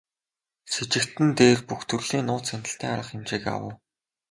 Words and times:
Сэжигтэн 0.73 1.27
дээр 1.39 1.59
бүх 1.67 1.81
төрлийн 1.89 2.25
нууц 2.27 2.45
хяналтын 2.51 2.91
арга 2.93 3.07
хэмжээг 3.09 3.43
авав. 3.55 3.75